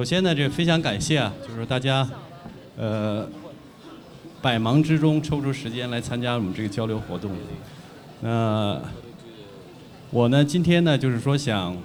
[0.00, 2.08] 首先呢，这非常感谢啊，就是大家，
[2.78, 3.28] 呃，
[4.40, 7.30] 百忙之中抽出时间来参加我们这个交流活动。
[8.22, 8.80] 那
[10.10, 11.76] 我呢，今天呢，就是说想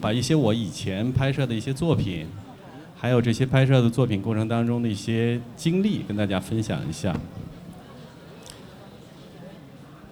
[0.00, 2.28] 把一些我以前拍摄的一些作品，
[2.96, 7.12] 还有这些拍摄的作品过程当中的一些经历，跟大家分享一下。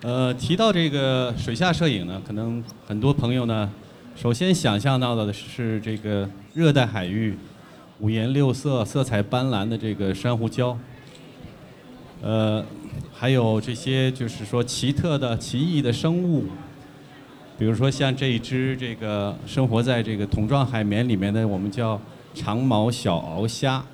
[0.03, 3.71] 呃，提到这个水下摄影呢，可能很多朋友呢，
[4.21, 7.39] 首先想象到的是这个热带海域
[8.01, 10.77] 五颜六色、色彩斑斓的这个珊瑚礁，
[12.21, 12.65] 呃，
[13.15, 16.47] 还有这些就是说奇特的、奇异的生物，
[17.57, 22.01] 比如说像这一只这个生活在这个桶状海绵里面的，我们叫
[22.35, 23.85] 长毛小螯虾。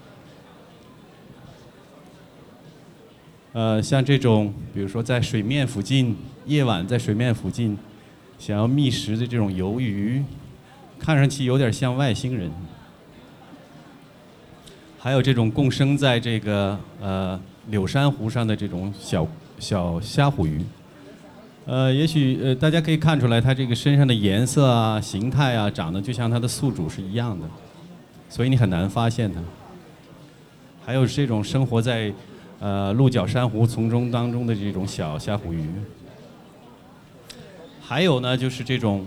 [3.52, 6.16] 呃，像这种，比如说在水面附近，
[6.46, 7.76] 夜晚在水面附近，
[8.46, 10.22] 想要觅食的这种鱿鱼，
[10.98, 12.52] 看上去有点像外星人。
[14.98, 19.26] 还有这种共生在这个呃柳珊瑚上的这种小
[19.58, 20.60] 小虾虎鱼，
[21.64, 27.48] 呃，也许呃大家可以看出来，它这个身上的颜色啊、形态啊，长得就像它的宿主是一样的，
[28.28, 29.40] 所以你很难发现它。
[30.84, 32.12] 还有这种生活在
[32.60, 35.66] 呃，鹿角珊瑚丛中当中的这种小虾虎鱼，
[37.86, 39.06] 还有呢，就是这种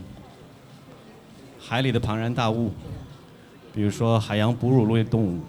[1.59, 2.72] 海里的庞然大物，
[3.73, 5.42] 比如说海洋哺乳类动物，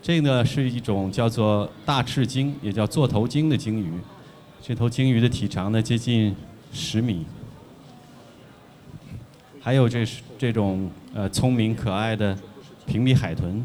[0.00, 3.92] 这个是一种叫做大翅鲸，也叫座头鲸的鲸鱼，
[4.62, 6.34] 这头鲸鱼的体长呢接近
[6.72, 7.26] 十米，
[9.60, 12.36] 还有这是这种呃聪明可爱的
[12.86, 13.62] 平底海豚。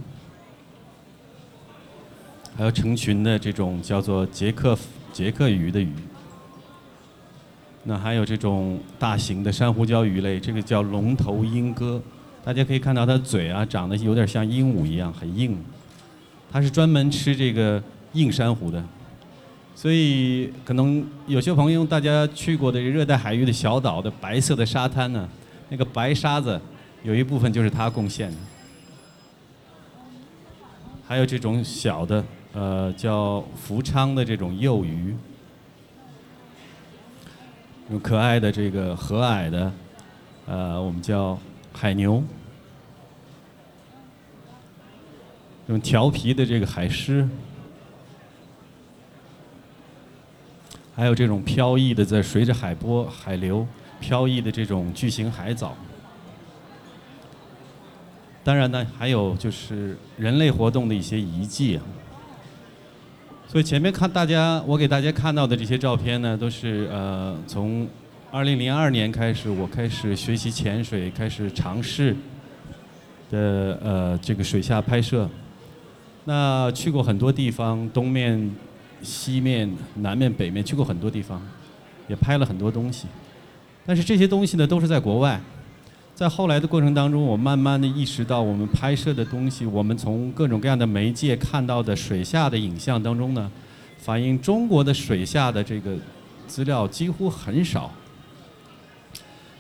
[2.58, 4.76] 还有成群的这种叫做杰克
[5.14, 5.94] 杰克鱼的鱼，
[7.90, 12.02] 那还有这种大型的珊瑚礁鱼类，这个叫龙头鹰哥，
[12.44, 15.58] 大家可以看到它嘴啊长得有点像鹦鹉一样，很硬。
[16.52, 17.82] 它是专门吃这个
[18.12, 18.84] 硬珊瑚的，
[19.74, 25.26] 所以可能有些朋友大家去过的热带海域的小岛的白色的沙滩呢，
[25.70, 26.60] 那个白沙子
[27.04, 28.38] 有一部分就是它贡献的。
[31.08, 32.22] 还有这种小的。
[32.54, 35.16] 呃，叫福昌的这种幼鱼，
[37.90, 39.72] 有可爱的这个和蔼的，
[40.46, 41.40] 呃，我们叫
[41.72, 42.22] 海牛，
[45.68, 47.28] 用调皮的这个海狮，
[50.94, 53.66] 还有这种飘逸的在随着海波、海流
[54.02, 55.74] 飘逸的这种巨型海藻。
[58.44, 61.84] 当然呢，还有就是人类活动的一些遗迹啊。
[63.50, 67.88] 所以前面看大家，我给大家看到的这些照片呢，都是呃从
[68.34, 72.14] 2002年开始，我开始学习潜水，开始尝试
[73.32, 75.30] 的呃这个水下拍摄。
[76.26, 78.54] 那去过很多地方，东面、
[79.02, 81.42] 西面、南面、北面，去过很多地方，
[82.10, 83.08] 也拍了很多东西。
[83.86, 85.40] 但是这些东西呢，都是在国外。
[86.18, 93.52] 在后来的过程当中，我慢慢的意识到，我们拍摄的东西，我们从各种各样的媒介看到的水下的影像当中呢，
[94.00, 95.96] 反映中国的水下的这个
[96.48, 97.92] 资料几乎很少。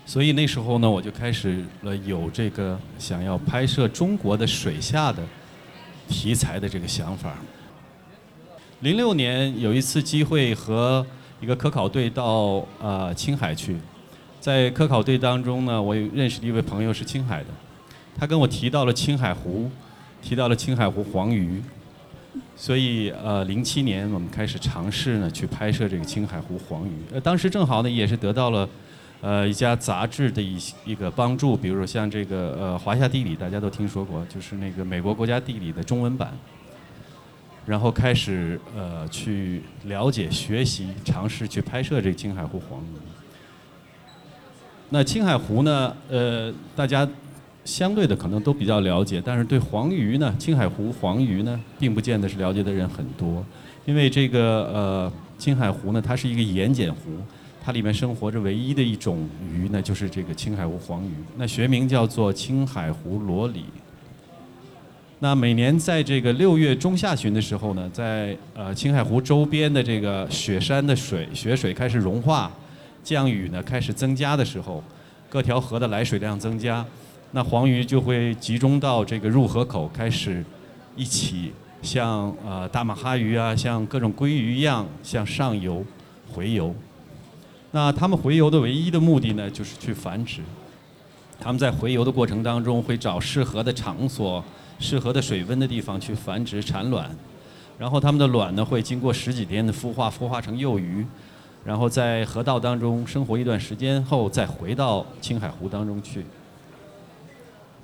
[0.03, 5.22] 所以那时候呢，我就开始了有这个想要拍摄中国的水下的
[6.09, 7.35] 题材的这个想法。
[8.79, 11.06] 零六年有一次机会和
[11.40, 13.78] 一个科考队到呃青海去。
[14.47, 17.47] 在科考队当中呢，我有认识的一位朋友是青海的，
[18.18, 19.69] 他跟我提到了青海湖，
[20.22, 21.62] 提到了青海湖黄鱼，
[22.56, 26.94] 所以呃，零七年我们开始尝试呢去拍摄这个青海湖黄鱼。
[27.12, 28.69] 呃，当时正好呢也是得到了
[29.19, 36.31] 呃一家杂志的一一个帮助，比如说像这个呃华夏地理，大家都听说过，就是那个美国国家地理的中文版，
[37.66, 42.85] 然后开始呃去了解、学习、尝试去拍摄这个青海湖黄鱼。
[44.89, 45.93] 那青海湖呢？
[46.09, 47.05] 呃，大家
[47.66, 53.45] 相对的可能都比较了解，但是对黄鱼呢，青海湖黄鱼呢，并不见得是了解的人很多。
[53.85, 57.17] 因为这个呃，青海湖呢，它是一个盐碱湖，
[57.61, 61.11] 它里面生活着唯一的一种鱼呢，就是这个青海湖黄鱼。
[61.35, 63.66] 那学名叫做青海湖裸鲤。
[65.19, 72.49] 那每年在这个六月中下旬的时候呢，在呃青海湖周边的这个雪山的水雪水开始融化。
[73.07, 74.83] 降雨呢开始增加的时候，
[75.29, 76.85] 各条河的来水量增加，
[77.31, 80.43] 那黄鱼就会集中到这个入河口，开始
[80.93, 85.85] 一起像呃大马哈鱼啊，像各种鲑鱼一样向上游
[86.33, 86.75] 回游。
[87.71, 90.41] 那它们回游的唯一的目的呢，就是去繁殖。
[91.39, 94.43] 它们在回游的过程当中会找适合的场所、
[94.79, 97.09] 适合的水温的地方去繁殖产卵，
[97.79, 101.05] 然后它们的卵呢会经过十几天的孵化，孵化成幼鱼，
[101.67, 106.23] 然后在河道当中生活一段时间后再回到青海湖当中去。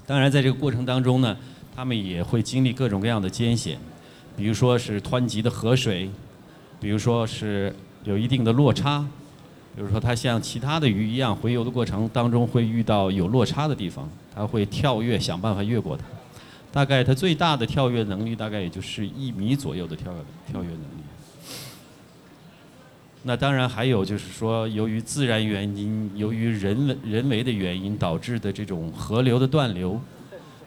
[0.06, 1.36] 当然，在这个过程当中呢，
[1.76, 3.78] 它们也会经历各种各样的艰险，
[4.38, 6.10] 比如说是湍急的河水，
[6.80, 7.76] 比如说是
[8.06, 9.06] 有一定的落差。
[9.76, 16.06] 比如说，它像其他的鱼一样，洄游的过程当中会遇到有落差的地方，它会跳跃，想办法越过它。
[16.72, 20.14] 大概它最大的跳跃能力，大概也就是一米左右的跳
[20.50, 20.93] 跳跃能力。
[23.26, 30.00] 那当然还有就是说，由于自然原因，由于人为人为的原因导致的这种河流的断流，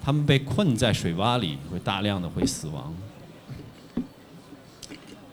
[0.02, 2.94] 它们被困在水洼里，会大量的会死亡。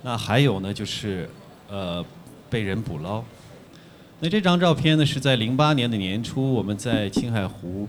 [0.01, 1.29] 那还有呢，就是
[1.69, 2.05] 呃
[2.49, 3.23] 被人捕捞。
[4.19, 7.87] 那这张照片呢，是在零八年的年初，我们在青海湖，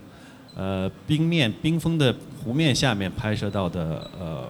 [0.55, 4.49] 呃，冰面冰封的湖面下面拍摄到的呃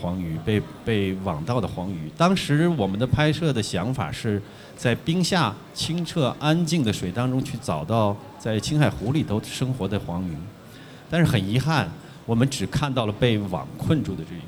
[0.00, 2.10] 黄鱼，被被网到的黄鱼。
[2.16, 4.40] 当时我们的拍摄的想法是
[4.76, 10.34] 在冰下清澈安静的水当中去找到在青海湖里头生活的黄鱼，
[11.10, 11.88] 但是很遗憾，
[12.26, 14.46] 我们只看到了被网困住的这一部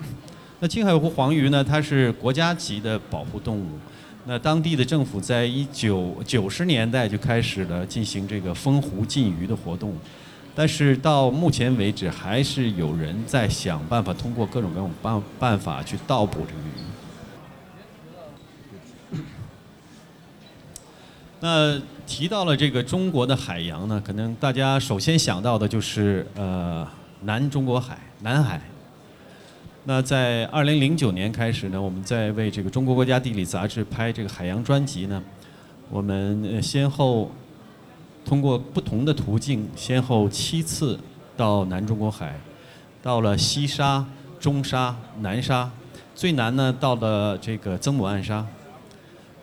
[0.00, 0.08] 分。
[0.60, 3.66] 那青海湖黄鱼呢，它是国家级的保护动物。
[4.26, 9.94] 那当地的政府在一九九十年代就开始了进行这个封湖禁渔的活动，
[10.58, 16.58] 但是到目前为止，还是有人在想办法通过各种各种办办法去盗捕这个
[19.14, 19.22] 鱼。
[21.38, 26.84] 那提到了这个中国的海洋呢，可能大家首先想到的就是呃
[27.22, 28.60] 南中国海，南海。
[29.84, 35.22] 那在二零零九年开始呢，我们在为这个中国国家地理杂志拍这个海洋专辑呢，
[35.88, 37.30] 我们先后
[38.24, 40.98] 通过不同的途径，先后七次
[41.36, 42.38] 到南中国海，
[43.02, 44.04] 到了西沙、
[44.38, 45.70] 中沙、南沙，
[46.14, 48.46] 最南呢到了这个曾母暗沙。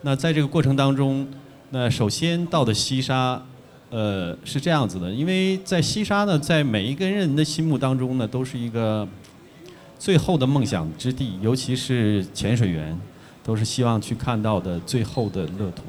[0.02, 1.26] 那在这个过程当中，
[1.70, 3.42] 那首先到的西沙，
[3.90, 9.06] 呃是这样子的，因为在西沙呢，在每一个人的心目当中呢，都是一个。
[9.98, 12.96] 最后的梦想之地，尤其是潜水员，
[13.42, 15.84] 都是希望去看到的最后的乐土。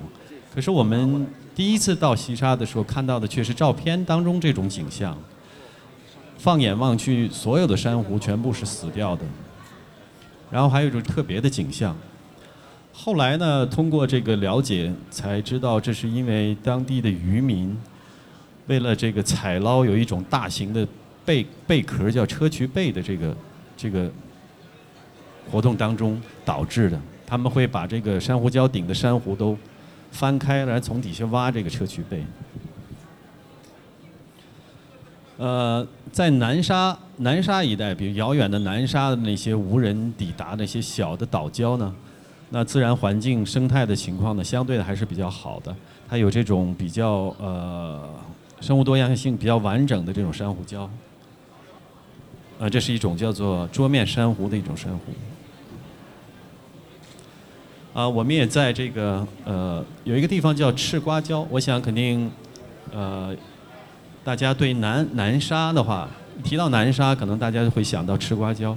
[0.55, 1.27] 可是我们
[1.57, 5.18] 第一次到西沙的时候，看到的却是照片当中这种景象。
[6.38, 9.25] 放眼望去，所有的珊瑚全部是死掉的。
[10.51, 11.98] 然后还有一种特别的景象。
[12.94, 17.75] 后来呢，通过这个了解，才知道这是因为当地的渔民，
[18.68, 20.88] 为了这个采捞有一种大型的
[21.25, 23.36] 贝贝壳，叫砗磲贝的这个。
[23.75, 24.12] 这个
[25.50, 29.57] 活动当中导致的，他们会把这个珊瑚礁顶的珊瑚都
[30.12, 32.24] 翻开，来从底下挖这个砗磲贝。
[35.38, 41.95] 呃，在南沙南沙一带，比如遥远的南沙的那些无人抵达那些小的岛礁呢，
[42.50, 45.75] 那自然环境生态的情况呢，相对的还是比较好的。
[46.09, 48.09] 它有这种比较呃
[48.59, 50.89] 生物多样性比较完整的这种珊瑚礁。
[52.57, 55.13] 呃，这是一种叫做桌面珊瑚的一种珊瑚。
[57.97, 62.29] 啊，我们也在这个呃有一个地方叫赤瓜礁，我想肯定
[62.94, 63.35] 呃
[64.23, 66.07] 大家对南南沙的话，
[66.44, 68.75] 提到南沙，可能大家会想到赤瓜礁。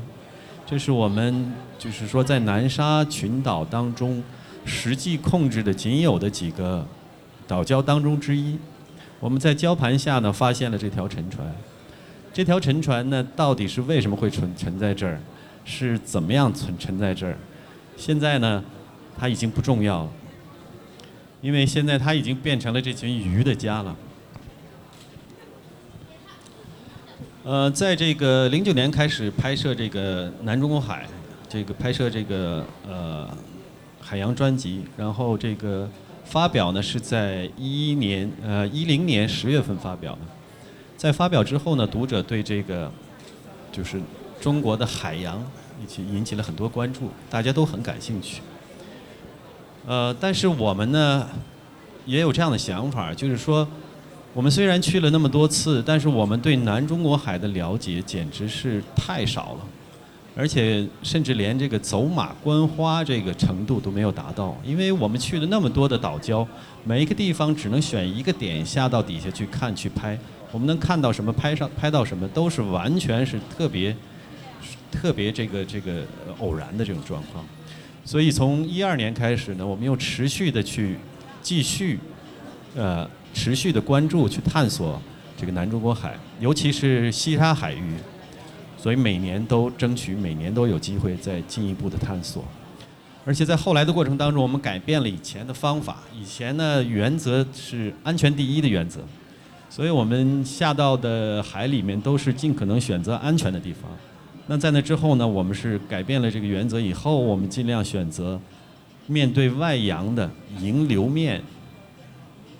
[0.64, 4.24] 这是我们就是说在南沙群岛当中
[4.64, 6.82] 实际控制的仅有的几个
[7.46, 8.58] 岛礁当中之一。
[9.18, 11.46] 我们在礁盘下呢发现了这条沉船。
[12.32, 15.20] 这条沉船呢，到底是为什么会沉沉在这儿？
[15.66, 17.36] 是怎么样沉沉在这儿？
[17.98, 18.64] 现在呢，
[19.20, 20.10] 它已经不重要了，
[21.42, 23.94] 因为现在它已经变成了这群鱼的家了。
[27.44, 31.06] 呃，在这个零九年开始拍摄这个南中国海，
[31.50, 33.28] 这个拍摄这个呃
[34.00, 35.86] 海洋专辑，然后这个
[36.24, 40.20] 发表呢是在一一年呃一零年十月份发表的。
[40.96, 42.90] 在发表之后呢，读者对这个
[43.70, 44.00] 就是
[44.40, 45.44] 中国的海洋
[45.82, 48.40] 一起引起了很多关注，大家都很感兴趣。
[49.86, 51.26] 呃，但是我们呢
[52.06, 53.66] 也有这样的想法，就是说，
[54.34, 59.66] 我们虽然去了那么多次，但是我们对南中国海的了解简直是太少了，
[60.36, 66.46] 而且甚至连这个走马观花这个程度都没有达到，因为我们去了那么多的岛礁，
[66.84, 70.18] 每一个地方只能选一个点下到底下去看去拍。
[70.52, 73.96] 我们能看到什么，拍上拍到什么，都是完全是特别
[74.90, 76.02] 特别这个这个
[76.38, 77.44] 偶然的这种状况。
[78.04, 80.96] 所以从一二年开始呢，我们又持续的去
[81.42, 81.98] 继续
[82.74, 85.00] 呃持续的关注去探索
[85.36, 87.94] 这个南中国海，尤其是西沙海域，
[88.76, 92.44] 所以每年都争取每年都有机会再进一步的探索。
[93.24, 95.98] 而且在后来的过程当中，我们改变了以前的方法。
[96.18, 99.00] 以前呢，原则是安全第一的原则，
[99.68, 103.90] 所以我们下到的海里面都是尽可能选择安全的地方。
[104.50, 108.40] 那在那之后呢，我们是改变了这个原则以后，我们尽量选择
[109.06, 110.28] 面对外洋的
[110.60, 111.40] 迎流面。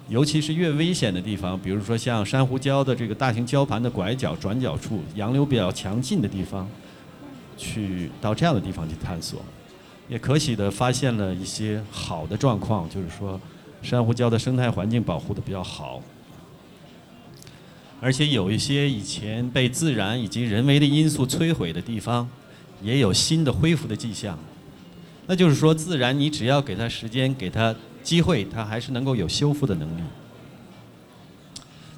[0.09, 6.69] 尤其是越危险的地方，比如说像珊瑚礁的这个大型礁盘的拐角、转角处，洋流比较强劲的地方，
[7.57, 9.43] 去到这样的地方去探索，
[10.09, 13.41] 也可喜的发现了一些好的状况，就是说
[13.83, 16.01] 珊瑚礁的生态环境保护的比较好，
[18.01, 22.29] 而且有一些以前被自然以及人为的因素摧毁的地方，
[22.83, 24.39] 也有新的恢复的迹象。
[25.27, 27.75] 那就是说，自然你只要给它时间，给它。
[28.03, 30.01] 机会，它还是能够有修复的能力。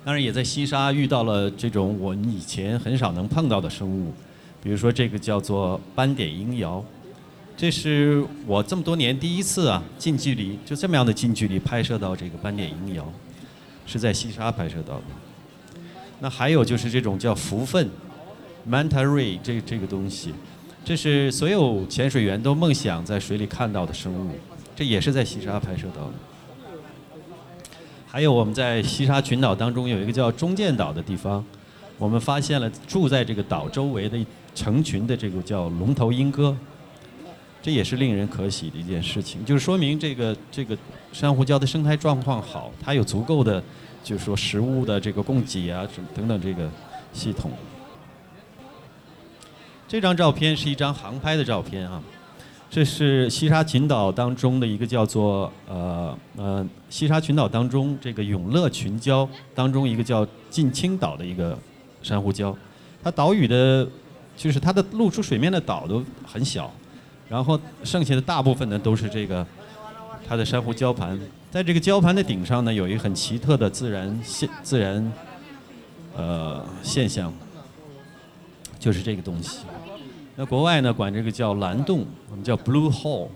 [0.05, 4.13] 当然，也在西沙遇到了这种我们以前很少能碰到的生物，
[4.61, 6.83] 比如说这个叫做斑点鹰鳐，
[7.57, 13.05] 这是我这么多年第一次啊近距离就这么样的近距离拍摄到这个斑点鹰鳐，
[13.87, 15.05] 是在西沙拍摄到的。
[16.23, 17.91] 那还有就是这种叫蝠粪
[18.71, 20.33] （manta ray） 这这个东西，
[20.85, 24.31] 这是所有潜水员都梦想在水里看到的生物。
[24.77, 26.13] 这也是在西沙拍摄到的。
[28.07, 31.45] 还有我们在西沙群岛当中有一个叫中建岛的地方，
[31.99, 34.17] 我们发现了住在这个岛周围的
[34.55, 36.57] 成群的这个叫龙头鹰哥，
[37.61, 40.79] 这也是令人可喜的一件事情，就是说明这个这个
[41.13, 43.61] 珊瑚礁的生态状况好，它有足够的
[44.03, 46.69] 就是说食物的这个供给啊，等等这个
[47.13, 47.51] 系统。
[49.87, 52.03] 这张照片是一张航拍的照片啊。
[52.71, 61.59] 这是西沙群岛当中的一个叫做呃呃西沙群岛当中这个永乐群礁当中一个叫近青岛的一个
[62.03, 62.57] 珊瑚礁，
[63.05, 63.87] 它岛屿的，
[64.39, 66.73] 就是它的露出水面的岛都很小，
[67.29, 69.47] 然后剩下的大部分呢都是这个
[70.27, 71.21] 它的珊瑚礁盘，
[71.53, 75.13] 在这个礁盘的顶上呢有一个很奇特的自然现自然
[76.17, 77.31] 呃现象，
[78.79, 79.59] 就是这个东西。
[80.35, 83.29] 那国外呢管这个叫蓝洞，我们叫 blue hole。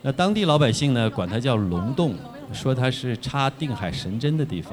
[0.00, 2.14] 那当地老百姓呢管它叫龙洞，
[2.54, 4.72] 说它是插定海神针的地方。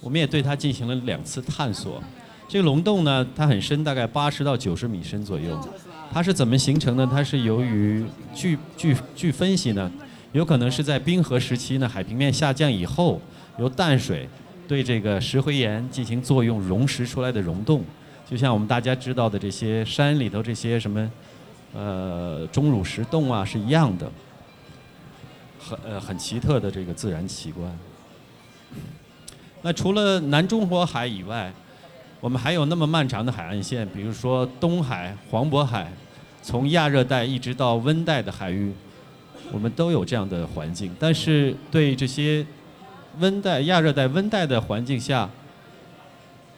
[0.00, 2.02] 我们也对它进行了两次探索。
[2.48, 5.56] 这个龙洞呢，它很深，大概八十到九十米深左右。
[6.12, 7.06] 它是怎么形成的？
[7.06, 8.04] 它是由于
[8.34, 9.90] 据据据分析呢，
[10.34, 13.20] 有可能是在冰河时期呢，海平面下降以后，
[13.56, 14.28] 由淡水
[14.66, 17.84] 对这个石灰岩进行作用溶蚀出来的溶洞。
[18.28, 21.08] 就像我们大家知道的这些山里头这些什么，
[21.72, 24.10] 呃，钟乳石洞啊，是一样的，
[25.56, 27.78] 很呃很奇特的这个自然奇观。
[29.62, 31.52] 那除了南中国海以外，
[32.18, 35.92] 我们还有那么漫长的海岸线，比如说东海、黄渤海，
[36.42, 38.72] 从亚热带一直到温带的海域，
[39.52, 40.90] 我们都有这样的环境。
[40.98, 42.44] 但是对这些
[43.18, 45.28] 温带、亚热带、温带的环境下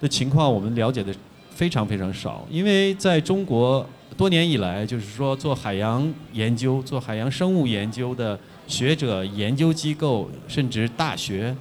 [0.01, 1.15] 的情况，我们了解的。
[1.57, 11.57] 非常非常少，因为在中国多年以来，就是说做海洋研究、做海洋生物研究的学者、研究机构，甚至大学，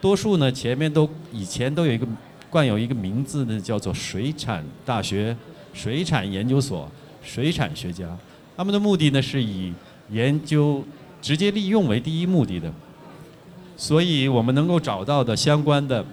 [0.00, 2.06] 多数呢前面都以前都有一个
[2.48, 5.36] 冠有一个名字呢，叫做水产大学、
[5.74, 6.88] 水产研究所、
[7.20, 8.16] 水产学家，
[8.56, 9.72] 他们的目的呢是以
[10.12, 10.84] 研究
[11.20, 12.72] 直接利用为第一目的的，
[13.76, 16.04] 所以我们能够找到的相关的，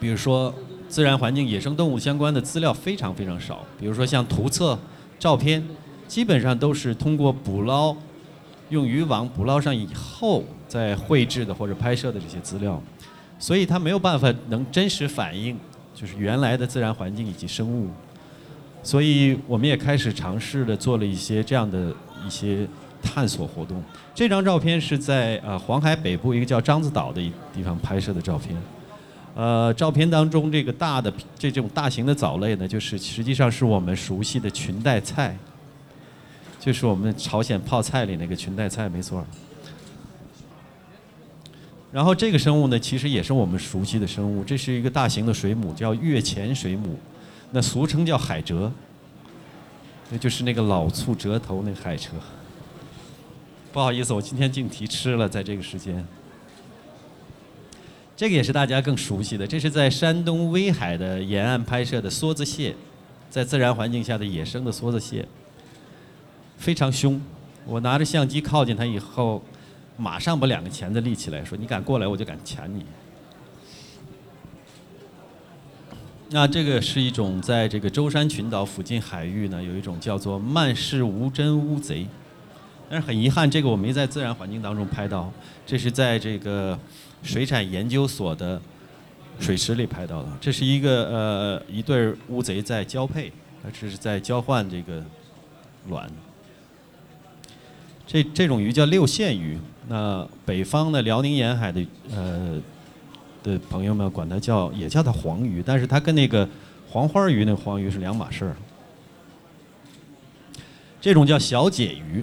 [0.00, 0.54] 比如说。
[0.88, 4.78] 自然环境、野生动物相关的资料非常非常少，比如说像图册、
[5.18, 5.60] 照片，
[6.06, 7.94] 基本上都是通过捕捞，
[8.68, 12.80] 用渔网捕捞上以后再绘制的或者拍摄的这些资料，
[13.36, 15.58] 所以它没有办法能真实反映
[15.92, 17.90] 就是原来的自然环境以及生物，
[18.84, 21.92] 所以我们也开始尝试的做了一些这样的
[22.24, 22.64] 一些
[23.02, 23.82] 探索活动。
[24.14, 28.56] 这张照片是在呃黄海北部一个叫獐子岛的一地方拍摄的照片。
[29.34, 35.36] 呃，照片当中这个大的这种大型的藻类呢，就是实际上是我们熟悉的裙带菜，
[36.58, 39.22] 就是我们朝鲜泡菜里那个裙带菜，没错。
[41.92, 46.98] 然后这个生物呢，其实也是我们熟悉的生物，这是一个大型的水母，叫月前水母，
[47.50, 48.70] 那俗称叫海蜇，
[50.10, 52.08] 那就是那个老醋折头那个海蜇。
[53.76, 56.02] 不好意思，我今天净提吃了，在这个时间。
[58.16, 62.74] 这个也是大家更熟悉的，这是在山东威海的沿岸拍摄的梭子蟹，
[63.28, 65.28] 在自然环境下的野生的梭子蟹，
[66.56, 67.20] 非常凶。
[67.66, 69.42] 我拿着相机靠近它以后，
[69.98, 72.86] 马上把两个钳子立起来，说：“你敢过来，我就敢钳你。”
[76.32, 82.06] 那这个是一种在这个舟山群岛附近海域呢，有一种叫做曼氏无针乌贼，
[82.88, 85.32] 但是很遗憾，这个我没在自然环境当中拍到，
[85.66, 86.78] 这是在这个
[87.22, 88.60] 水产研究所的
[89.40, 90.28] 水池里拍到的。
[90.40, 93.32] 这是一个呃一对乌贼在交配，
[93.72, 95.04] 这是在交换这个
[95.88, 96.08] 卵。
[98.06, 102.62] 这这种鱼叫六线鱼，那北方的辽宁沿海的呃
[103.42, 106.48] 的朋友们管它叫也叫它黄鱼，但是它跟那个
[106.88, 108.56] 黄花鱼那黄鱼是两码事儿。
[111.00, 112.22] 这种叫小姐鱼，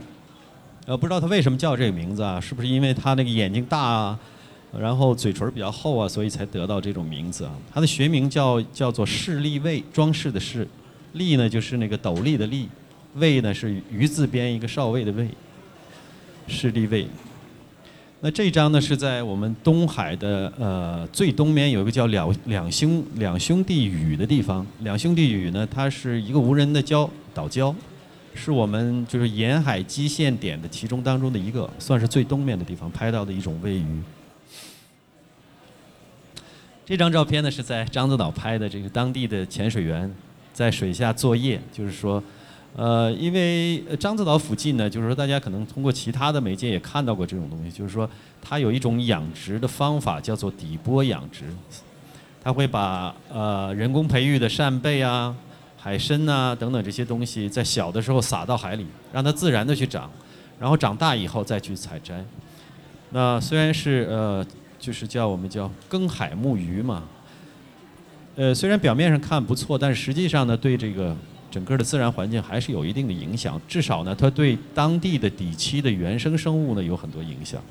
[0.86, 2.40] 呃，不知道它为什么叫这个名字啊？
[2.40, 4.20] 是不是因为它那个眼睛大啊，
[4.78, 7.52] 然后嘴唇比较厚啊，所以才得到这种名字啊？
[7.74, 10.68] 它的学名叫叫做势利卫，装饰的饰，
[11.14, 12.68] 利呢就是那个斗笠的笠，
[13.16, 15.28] 卫呢是鱼字边一个少尉的尉。
[16.46, 17.08] 势利卫。
[18.20, 24.68] 那这张呢是在我们东海的呃最东边有一个叫两两兄两兄弟屿的地方。
[24.80, 27.74] 两兄弟屿呢，它是一个无人的礁岛礁，
[28.36, 34.02] 是我们就是沿海基线点的其中当中的一个，算是最东面的地方拍到的一种喂鱼。
[36.86, 40.14] 这张照片呢是在獐子岛拍的，这个当地的潜水员
[40.54, 42.22] 在水下作业，就是说。
[42.76, 48.10] 呃，因为獐子岛附近呢，就是说大家可能通过其他的媒介也看到过这种东西，就是说
[48.42, 51.44] 它有一种养殖的方法叫做底波养殖，
[52.44, 55.36] 它会把呃人工培育的扇贝啊、
[55.84, 60.10] 海参啊等等这些东西在小的时候撒到海里，让它自然的去长，
[60.58, 62.24] 然后长大以后再去采摘。
[63.10, 64.46] 那虽然是呃，
[64.80, 67.04] 就是叫我们叫耕海牧鱼嘛，
[68.38, 71.14] 呃，虽然表面上看不错，但是实际上呢，对这个。
[71.52, 77.62] 整个的自然环境还是有一定的影响，至少呢，它对当地的底栖的原生生物呢有很多影响。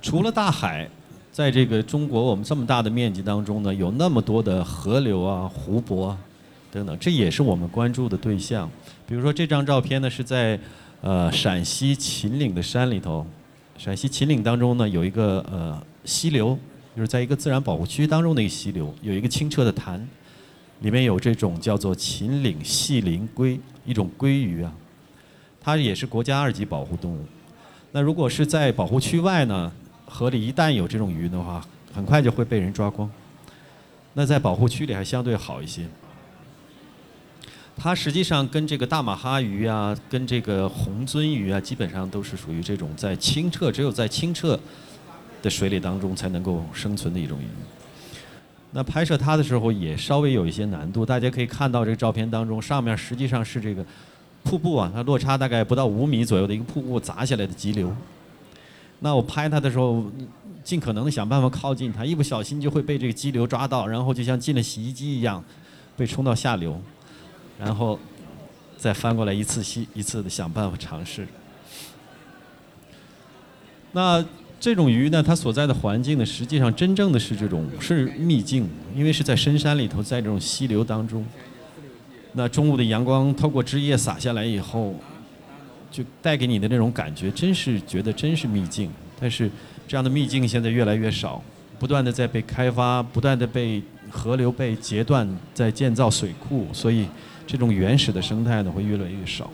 [0.00, 0.88] 除了大海，
[1.36, 6.18] 在这个中国我们这么大的面积当中呢，有那么多的河流啊、湖泊啊
[6.72, 8.66] 等等，这也是我们关注的对象。
[9.06, 10.58] 比如说这张照片呢，是在
[11.02, 13.26] 呃陕西秦岭的山里头，
[13.76, 16.58] 陕西秦岭当中呢有一个呃溪流，
[16.96, 20.08] 就是在一个自然保护区当中的一个溪流，有一个清澈的潭。
[20.80, 24.72] 里面有这种叫做秦岭细鳞龟，一种鲑鱼啊，
[25.60, 27.26] 它也是国家二级保护动物。
[27.92, 29.70] 那如果是在保护区外呢，
[30.06, 33.10] 河里一旦有这种鱼的话，很快就会被人抓光。
[34.14, 35.86] 那在保护区里还相对好一些。
[37.76, 44.58] 它实际上跟这个大马哈鱼啊，跟这个红鳟鱼啊，基本上都是属于这种在清澈，只有在清澈
[45.42, 47.46] 的水里当中才能够生存的一种鱼。
[48.70, 53.84] 那拍摄它的时候也稍微有一些难度，大家可以看到这个照片当中，上面实际上是这个
[54.42, 57.94] 瀑布啊，它落差大概不到五米左右的一个瀑布砸下来的急流。
[59.00, 60.04] 那我拍它的时候，
[60.64, 65.42] 尽可能的想办法靠近它，一不小心就会被这个激流抓到，然后就像进了洗衣机一样，
[65.96, 66.80] 被冲到下流，
[67.58, 67.98] 然后
[68.76, 71.26] 再翻过来一次吸一次的想办法尝试。
[73.92, 74.24] 那。
[74.58, 81.24] 这种鱼呢，它所在的环境呢，实际上真正的是这种是秘境，因为是在深山里头，在这种溪流当中。
[82.32, 84.94] 那中午的阳光透过枝叶洒下来以后，
[85.96, 88.90] 就带给你的那种感觉，真是觉得真是秘境。
[89.18, 89.50] 但是
[89.88, 91.42] 这样的秘境现在越来越少，
[91.78, 97.06] 不断的在被开发，不断的被河流被截断，在建造水库，所以
[97.46, 99.50] 这种原始的生态呢会越来越少。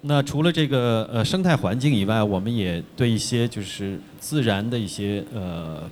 [0.00, 5.88] 那除了这个呃生态环境以外，我们也对一些就是自然的一些呃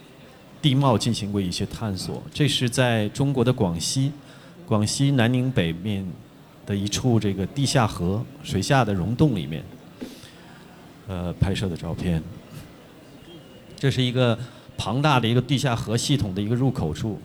[0.60, 2.20] 地貌进行过一些探索。
[2.32, 4.10] 这是在中国的广西，
[4.66, 6.04] 广西南宁北面
[6.66, 9.62] 的一处这个地下河水下的溶洞里面，
[11.08, 12.22] 呃拍摄的照片。
[13.76, 14.38] 这是一个
[14.76, 17.20] 庞大的一个地下河系统的一个入口处。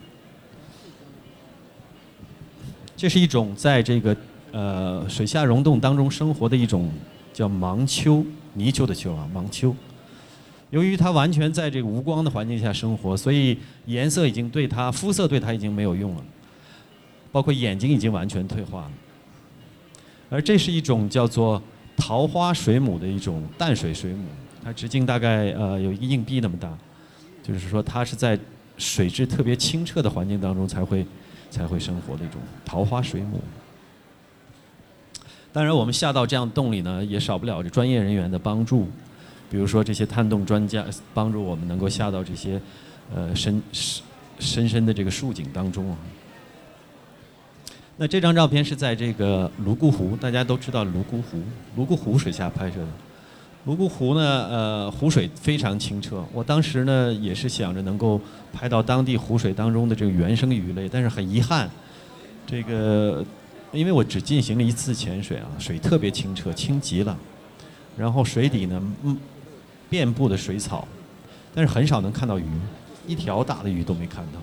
[2.96, 4.16] 这是一种在这个。
[4.52, 6.90] 呃，水下溶洞当中生活的一种
[7.32, 9.72] 叫盲鳅，泥鳅的鳅啊，盲鳅。
[10.70, 16.24] 由于它完全在这个无光的环境下生活，所以颜色已经对它肤色对它已经没有用了，
[17.30, 18.90] 包括眼睛已经完全退化了。
[20.30, 21.60] 而这是一种叫做
[21.96, 24.24] 桃花水母的一种淡水水母，
[24.64, 26.72] 它直径大概呃有一个硬币那么大，
[27.42, 28.38] 就是说它是在
[28.78, 31.04] 水质特别清澈的环境当中才会
[31.50, 33.40] 才会生活的一种桃花水母。
[35.52, 38.86] 当然，我们下到这样洞里呢，也少不了这专业人员的帮助，
[39.50, 42.60] 比如说这些探洞专家帮助我们能够下到这些，
[43.12, 44.02] 呃深深
[44.38, 45.98] 深深的这个竖井当中啊。
[48.02, 51.38] 那这张照片是在这个泸沽湖，大家都知道泸沽湖，
[51.76, 52.86] 泸沽湖水下拍摄的。
[53.66, 56.24] 泸沽湖呢，呃，湖水非常清澈。
[56.32, 58.18] 我当时呢也是想着能够
[58.54, 61.68] 拍到当地湖水当中的这个原生鱼类，但是很遗憾，
[62.46, 63.22] 这个
[63.70, 67.14] 因为我只进行了一次潜水啊，水特别清澈，清极了。
[67.98, 69.14] 然后水底呢，嗯，
[69.90, 70.88] 遍布的水草，
[71.54, 72.46] 但是很少能看到鱼，
[73.06, 74.40] 一条大的鱼都没看到。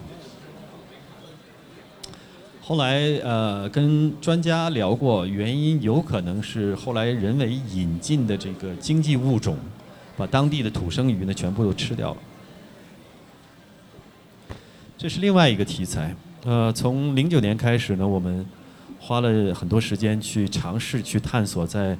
[2.68, 9.58] 后来呃跟专家聊过，原因有可能是后来人为引进的这个经济物种，
[10.18, 12.18] 把当地的土生鱼呢全部都吃掉了。
[14.98, 16.14] 这是另外一个题材。
[16.44, 18.46] 呃，从零九年开始呢，我们
[19.00, 21.98] 花了很多时间去尝试去探索在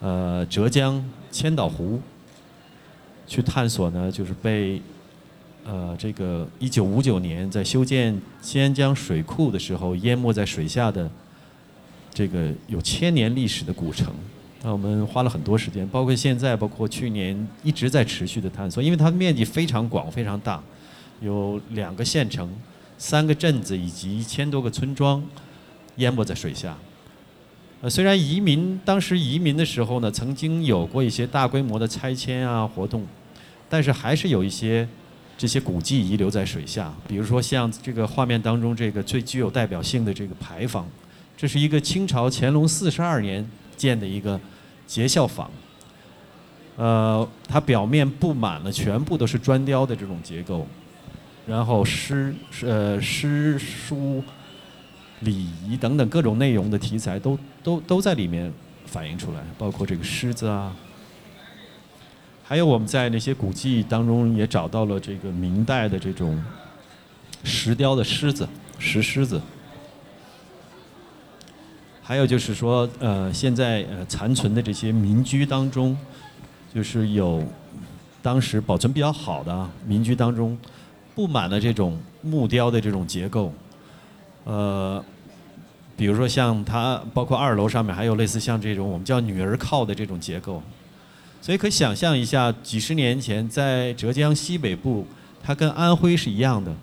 [0.00, 1.00] 呃浙江
[1.30, 2.00] 千岛湖
[3.24, 4.82] 去探索呢，就是被。
[5.70, 11.10] 呃，这个一九五九年在修建新安江水库的时候，淹没在水下的
[12.14, 14.10] 这个有千年历史的古城，
[14.62, 20.58] 那我们花了很多时间，包括现在，包括去年一直在持续的探索，因为它的面积非常广、非常大，
[21.20, 22.50] 有两个县城、
[22.96, 25.22] 三个镇子以及一千多个村庄
[25.96, 26.78] 淹没在水下。
[27.82, 33.06] 呃，虽然移民当时移民的时候呢，曾经有过一些大规模的拆迁啊活动，
[33.68, 34.88] 但是还是有一些。
[35.38, 40.84] 这些古迹遗留在水下，比如说像这个画面当中这个最具有代表性的这个牌坊，
[41.36, 44.38] 这是一个清朝乾隆四十二年建的一个
[44.84, 45.48] 节孝坊。
[46.76, 50.66] 呃，它表面布满了全部都是砖雕的这种结构，
[51.46, 54.20] 然后诗呃诗书
[55.20, 58.52] 礼仪等等各种内容的题材都都都在里面
[58.86, 60.74] 反映出来，包括这个狮子啊。
[62.48, 66.42] 还有我们在那些古迹当中也找到了这个明代的这种
[67.44, 69.38] 石雕的狮子、石狮子。
[72.02, 75.94] 还有就是说，呃，现在呃残存的这些民居当中，
[76.74, 77.44] 就是有
[78.22, 80.56] 当时保存比较好的民居当中，
[81.14, 83.52] 布满了这种木雕的这种结构。
[84.44, 85.04] 呃，
[85.98, 90.62] 比如说像它，包括二楼上面还有类似像这种我们叫女儿靠的这种结构。
[91.40, 95.06] 所以可以想象一下，几十年前在浙江西北部，
[95.42, 96.74] 它跟安徽是一样的，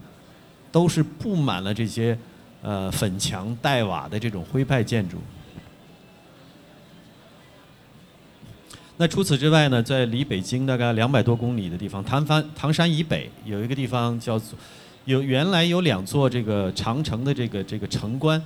[0.72, 2.18] 都是布满了这些
[2.62, 5.18] 呃粉墙黛瓦的这种徽派建筑。
[8.98, 14.58] 那除此之外呢，在离北京大概两百多公里的地方，唐山唐山以北有一个地方叫做，
[15.04, 18.42] 有原来有两座这个长城的这个这个城关，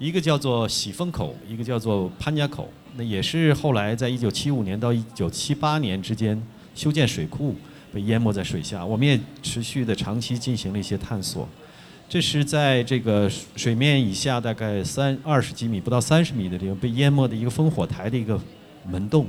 [0.00, 2.66] 一个叫做喜峰口，一个叫做潘家口。
[2.96, 6.42] 那也是后来在一九七五年到一九七八年之间
[6.74, 7.54] 修建水库，
[7.92, 8.82] 被淹没在水下。
[8.84, 11.46] 我们也持续的长期进行了一些探索。
[12.08, 18.40] 这是在这个水面以下大概三二十几米，不到三十米的地方被淹没的一个烽火台的一个
[18.88, 19.26] 门洞。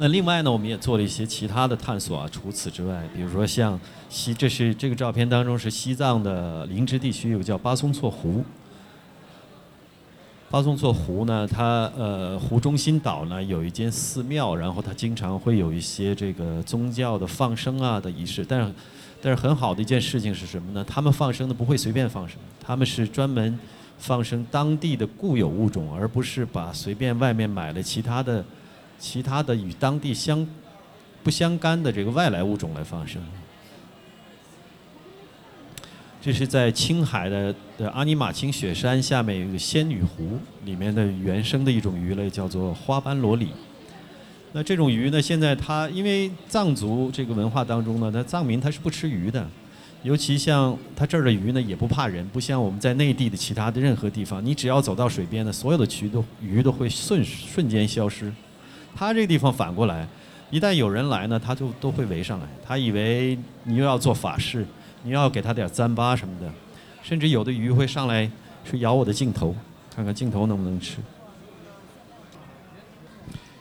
[0.00, 2.28] 那另外呢，我们也做了一些其他的探索啊。
[2.30, 8.44] 除此之外，比如说像西，这是这个照片当中是西藏的林芝地区有个叫巴松措湖。
[10.48, 18.46] 巴松措湖呢，它呃湖中心岛呢有一间寺庙，然后它经常会有一些这个宗教的放生啊的仪式。
[18.48, 18.72] 但是，
[19.20, 20.84] 但是很好的一件事情是什么呢？
[20.84, 23.58] 他们放生呢不会随便放生，他们是专门
[23.98, 28.44] 放生当地的固有物种，而不是把随便外面买了其他的。
[28.98, 30.46] 其他的与当地相
[31.22, 33.22] 不相干的这个外来物种来放生，
[36.20, 43.48] 这是在青海的的阿尼玛卿雪山下面有一个仙女湖里面的原生的一种鱼类，叫做花斑罗鲤。
[44.52, 49.46] 那这种鱼呢，现在它因为藏族这个文化当中呢，它藏民他是不吃鱼的，
[50.02, 58.32] 尤其像它这儿的鱼呢也不怕人，不像我们在内地的其他的任何地方，你只要走到水边呢，所有的鱼都鱼都会瞬瞬间消失。
[58.94, 60.06] 他这个地方反过来，
[60.50, 62.46] 一旦有人来呢，他就都会围上来。
[62.66, 64.66] 他以为你又要做法事，
[65.02, 66.50] 你要给他点糌粑什么的，
[67.02, 68.30] 甚至有的鱼会上来
[68.64, 69.54] 去咬我的镜头，
[69.94, 70.96] 看看镜头能不能吃。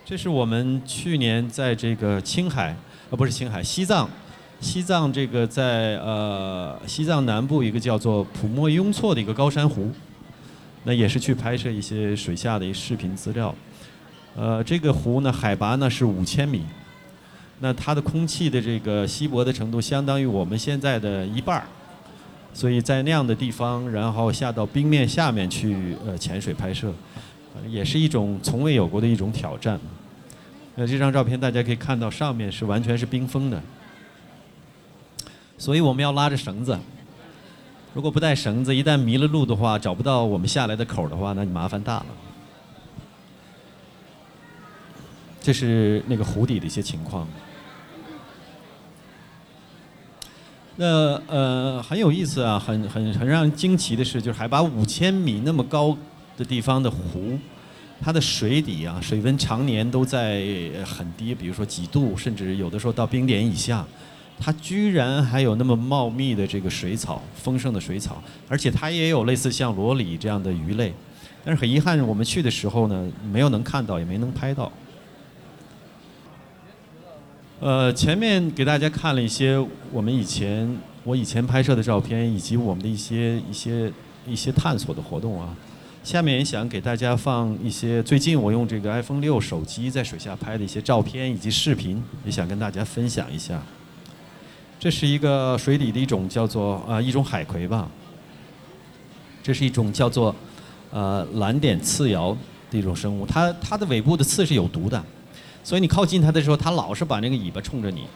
[0.05, 2.75] 这是我们去年在这个青海，
[3.09, 4.09] 呃，不是青海，西藏，
[4.61, 9.91] 西藏这个在呃西藏南部一个叫做普莫雍措的一个高山湖，
[10.85, 13.53] 那也是去拍摄一些水下的一视频资料。
[14.37, 16.63] 呃，这个湖呢，海拔呢是五千米，
[17.59, 21.65] 那它的空气的这个稀薄的程度相当于我们现在的一半儿，
[22.53, 26.93] 所以在那样的地方，然后下到冰面下面去呃潜水拍摄，
[27.67, 29.79] 也是一种从未有过的一种挑战。
[30.75, 33.59] 那这张照片大家可以看到，上面是完全是冰封的，
[35.57, 36.77] 所以我们要拉着绳子，
[37.95, 42.05] 如果不带绳子，一旦迷了路的话，找不到我们下来的口的话，那就麻烦大了。
[45.41, 47.27] 这是那个湖底的一些情况。
[50.75, 50.85] 那
[51.27, 55.97] 呃很有意思啊，很很很让人惊奇的是，就是海拔五千米那么高
[56.37, 57.37] 的地方的湖，
[57.99, 60.43] 它的水底啊，水温常年都在
[60.85, 63.85] 很低，比如说几度，甚至有的时候到冰点以下。
[64.39, 70.93] 它居然还有那么茂密的这个水草，丰盛的水草，而且它也有类似像罗里这样的鱼类。
[71.43, 74.71] 但是很遗憾，我们去的时候呢，没有能看到，也没能拍到。
[77.59, 79.57] 呃，前面给大家看了一些
[79.91, 83.91] 我们以前我以前拍摄的照片，以及我们的一些一些
[84.27, 85.55] 一些探索的活动啊。
[86.03, 93.59] 下面也想给大家放一些最近我用这个 iPhone 六手机在水下拍的一些照片以及视频，也想跟大家分享一下。
[94.79, 97.89] 这是一个水底的一种叫做呃一种海葵吧。
[99.41, 100.33] 这是一种叫做
[100.91, 102.37] 呃蓝点刺鳐
[102.69, 105.03] 的一种生物，它它的尾部的刺是有毒的。
[105.67, 108.07] 所以你靠近它的时候，它老是把那个尾巴冲着你。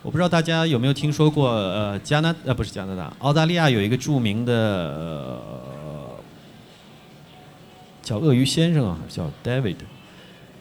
[0.00, 5.42] 我不知道大家有没有听说过，呃，加拿呃不是加拿大，澳大利亚有一个著名的
[8.00, 9.74] 叫鳄鱼先生啊，叫 David，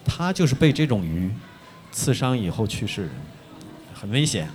[0.03, 1.31] 他就是被这种鱼
[1.91, 3.11] 刺伤以后去世的，
[3.93, 4.49] 很危险。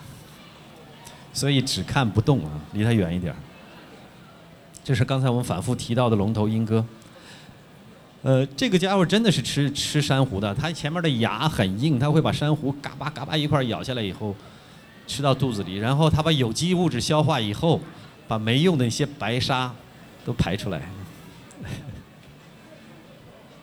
[1.32, 3.32] 所以只看不动啊，离它远一点。
[4.82, 6.84] 这是刚才我们反复提到的龙头鹰哥。
[8.22, 14.34] 呃，这个家伙真的是吃吃珊瑚的，它前面的牙很硬，它会把珊瑚嘎巴嘎巴一块咬下来以后，
[15.08, 17.80] 吃到肚子里，然后它把有机物质消化以后，
[18.28, 19.74] 把没用的一些白沙
[20.24, 20.82] 都排出来。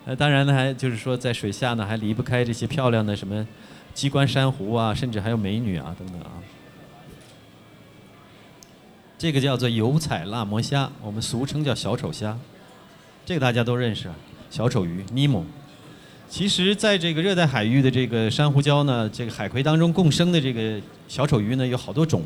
[0.05, 3.47] 呃，当然呢，还就是说在水下呢，还离不开这些漂亮的什么
[3.93, 6.31] 鸡冠珊瑚啊，甚至还有美女啊等等啊。
[9.17, 12.37] 这个叫做油彩辣膜虾，我们俗称叫小丑虾，
[13.25, 14.09] 这个大家都认识。
[14.49, 15.45] 小丑鱼尼莫，
[16.27, 22.23] 其实在这个热带海域的这个珊瑚礁呢，这个海葵当中共生的这个小丑鱼呢有好多种，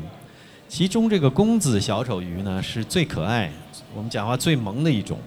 [0.68, 3.52] 其中这个公子小丑鱼呢是最可爱，
[3.94, 5.18] 我们讲话最萌的一种。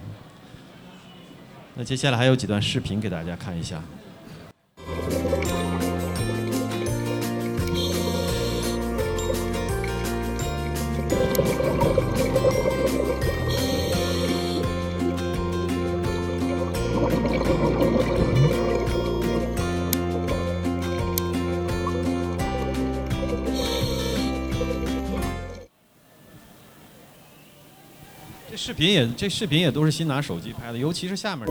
[1.74, 3.82] 那接下来还有几段视频给大家看一下。
[28.54, 31.46] 视频也，这视频也都是新拿手机拍的，尤其是下面。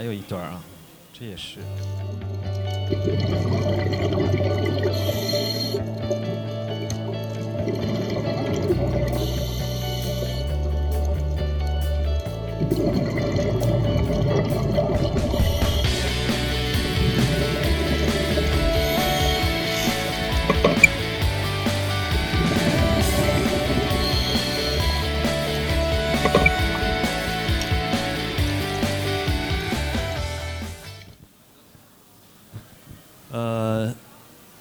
[0.00, 0.62] 还有一段啊，
[1.12, 1.58] 这也是。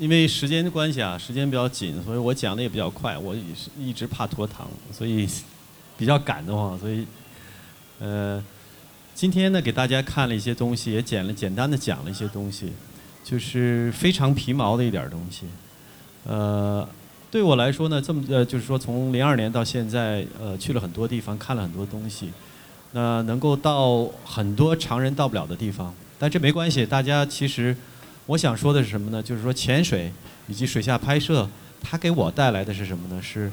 [0.09, 3.15] 因为时间的关系啊，时间比较紧，所以我讲的也比较快。
[3.15, 5.29] 我也是一直怕拖堂，所以
[5.95, 6.75] 比较赶的慌。
[6.79, 7.05] 所以，
[7.99, 8.43] 呃，
[9.13, 12.73] 今天呢，给大家看了一些东西，也简了简单的讲了一些东西，
[13.23, 15.45] 就是非常皮毛的一点东西。
[16.25, 16.89] 呃，
[17.29, 22.31] 对我来说呢，这么呃，就是说从零二年到现在，呃，去了很多地方，看了很多东西，
[22.93, 27.77] 那能够到很多常人到不了的地方，但这没关系，大家其实。
[28.29, 29.23] 我想说的是什么呢？
[29.23, 30.11] 就是说潜水
[30.47, 31.49] 以及水下拍摄，
[31.81, 33.19] 它给我带来的是什么呢？
[33.19, 33.51] 是，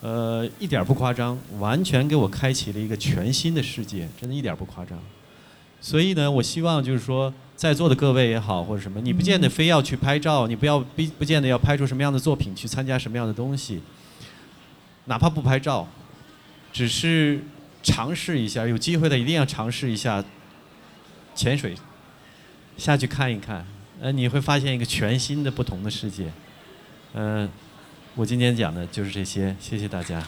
[0.00, 4.96] 呃，一点不夸张，完全给我开启了一个全新的世界，真的一点不夸张。
[5.80, 13.82] 所以呢，我希望就是说，在座的各位也好，或者什么，你不见得非要去拍照，你不要不不见得要拍出什么样的作品，去参加什么样的东西，
[15.06, 15.88] 哪怕不拍照，
[16.72, 17.42] 只是
[17.82, 20.24] 尝试一下，有机会的一定要尝试一下
[21.34, 21.74] 潜水，
[22.76, 23.66] 下去看一看，
[24.02, 26.26] 呃，你会发现一个全新的、不同的世界。
[27.14, 27.48] 嗯、
[28.16, 30.20] 我今天讲的就是这些，谢谢大家。